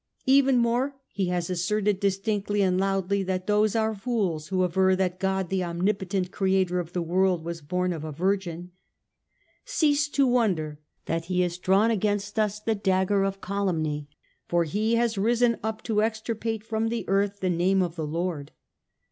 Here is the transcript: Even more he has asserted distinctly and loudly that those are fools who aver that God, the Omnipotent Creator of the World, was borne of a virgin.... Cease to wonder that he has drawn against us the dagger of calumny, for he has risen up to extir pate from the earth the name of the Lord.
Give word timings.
Even 0.25 0.57
more 0.57 0.95
he 1.11 1.27
has 1.27 1.47
asserted 1.51 1.99
distinctly 1.99 2.63
and 2.63 2.79
loudly 2.79 3.21
that 3.21 3.45
those 3.45 3.75
are 3.75 3.93
fools 3.93 4.47
who 4.47 4.63
aver 4.65 4.95
that 4.95 5.19
God, 5.19 5.49
the 5.49 5.63
Omnipotent 5.63 6.31
Creator 6.31 6.79
of 6.79 6.93
the 6.93 7.03
World, 7.03 7.43
was 7.45 7.61
borne 7.61 7.93
of 7.93 8.03
a 8.03 8.11
virgin.... 8.11 8.71
Cease 9.63 10.09
to 10.09 10.25
wonder 10.25 10.79
that 11.05 11.25
he 11.25 11.41
has 11.41 11.59
drawn 11.59 11.91
against 11.91 12.39
us 12.39 12.59
the 12.59 12.73
dagger 12.73 13.23
of 13.23 13.41
calumny, 13.41 14.09
for 14.47 14.63
he 14.63 14.95
has 14.95 15.19
risen 15.19 15.59
up 15.61 15.83
to 15.83 15.97
extir 16.01 16.33
pate 16.33 16.63
from 16.63 16.87
the 16.89 17.05
earth 17.07 17.39
the 17.39 17.49
name 17.51 17.83
of 17.83 17.95
the 17.95 18.07
Lord. 18.07 18.49